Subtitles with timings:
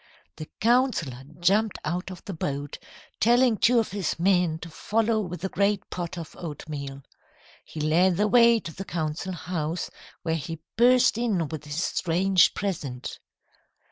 [0.37, 2.79] "The councillor jumped out of the boat,
[3.19, 7.03] telling two of his men to follow with the great pot of oatmeal.
[7.63, 9.91] He led the way to the council house,
[10.23, 13.19] where he burst in with his strange present.